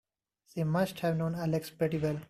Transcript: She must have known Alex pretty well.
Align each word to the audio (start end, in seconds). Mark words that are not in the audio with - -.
She 0.47 0.63
must 0.63 1.01
have 1.01 1.15
known 1.15 1.35
Alex 1.35 1.69
pretty 1.69 1.99
well. 1.99 2.17